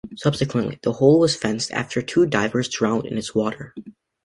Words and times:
Subsequently, 0.15 0.79
the 0.81 0.93
Hole 0.93 1.19
was 1.19 1.35
fenced 1.35 1.69
after 1.69 2.01
two 2.01 2.25
divers 2.25 2.67
drowned 2.67 3.05
in 3.05 3.19
its 3.19 3.35
water. 3.35 3.75